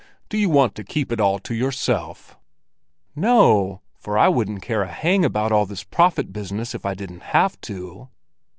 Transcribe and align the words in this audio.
Do 0.29 0.37
you 0.39 0.49
want 0.49 0.73
to 0.73 0.83
keep 0.83 1.11
it 1.11 1.19
all 1.19 1.37
to 1.37 1.53
yourself?" 1.53 2.35
"No, 3.15 3.81
for 3.99 4.17
I 4.17 4.29
wouldn't 4.29 4.63
care 4.63 4.81
a 4.81 4.87
hang 4.91 5.23
about 5.23 5.51
all 5.51 5.67
this 5.67 5.83
prophet 5.83 6.33
business 6.33 6.73
if 6.73 6.87
I 6.87 6.95
didn't 6.95 7.21
have 7.21 7.61
to." 7.61 8.09